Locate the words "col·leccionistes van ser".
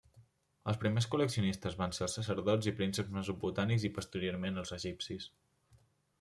1.15-2.03